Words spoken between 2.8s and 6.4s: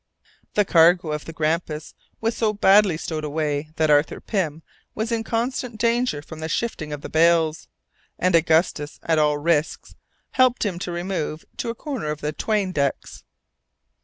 stowed away that Arthur Pym was in constant danger from